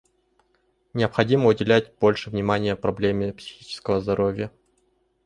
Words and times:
Необходимо 0.95 1.45
уделять 1.49 1.93
больше 1.99 2.31
внимания 2.31 2.75
проблеме 2.75 3.33
психического 3.33 4.01
здоровья. 4.01 4.49